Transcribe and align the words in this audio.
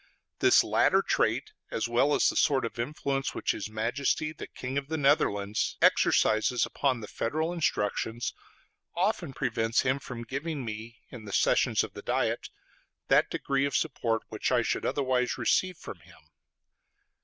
This 0.39 0.63
latter 0.63 1.03
trait, 1.03 1.51
as 1.69 1.87
well 1.87 2.15
as 2.15 2.27
the 2.27 2.35
sort 2.35 2.65
of 2.65 2.79
influence 2.79 3.35
which 3.35 3.51
his 3.51 3.69
Majesty 3.69 4.31
the 4.33 4.47
King 4.47 4.79
of 4.79 4.87
the 4.87 4.97
Netherlands 4.97 5.77
exercises 5.79 6.65
upon 6.65 7.01
the 7.01 7.07
federal 7.07 7.53
instructions, 7.53 8.33
often 8.95 9.31
prevents 9.31 9.81
him 9.81 9.99
from 9.99 10.23
giving 10.23 10.65
me, 10.65 10.97
in 11.09 11.25
the 11.25 11.31
sessions 11.31 11.83
of 11.83 11.93
the 11.93 12.01
Diet, 12.01 12.49
that 13.09 13.29
degree 13.29 13.65
of 13.65 13.75
support 13.75 14.23
which 14.29 14.51
I 14.51 14.63
should 14.63 14.87
otherwise 14.87 15.37
receive 15.37 15.77
from 15.77 15.99
him. 15.99 16.17